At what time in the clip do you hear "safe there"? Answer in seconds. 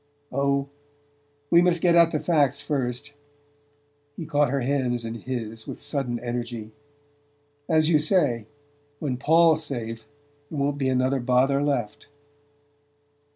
9.63-10.57